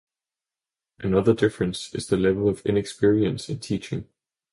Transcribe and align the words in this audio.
Another 1.01 1.35
difference 1.35 1.93
is 1.93 2.07
the 2.07 2.17
level 2.17 2.49
of 2.49 2.65
inexperience 2.65 3.49
in 3.49 3.59
teaching. 3.59 4.09